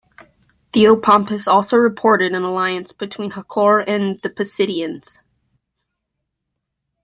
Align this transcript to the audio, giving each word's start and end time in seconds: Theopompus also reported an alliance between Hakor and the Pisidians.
Theopompus 0.73 1.45
also 1.47 1.77
reported 1.77 2.33
an 2.33 2.41
alliance 2.41 2.91
between 2.91 3.33
Hakor 3.33 3.83
and 3.87 4.19
the 4.23 4.31
Pisidians. 4.31 5.19